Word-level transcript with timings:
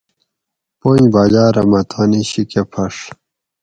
پنج 0.79 1.03
باٞجاٞ 1.13 1.49
رہ 1.55 1.63
مٞہ 1.69 1.81
تانی 1.91 2.21
شی 2.29 2.41
کٞہ 2.51 2.63
پھڄ 2.71 2.93